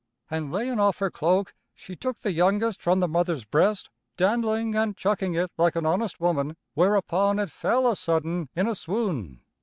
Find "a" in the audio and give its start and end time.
7.85-7.95, 8.67-8.73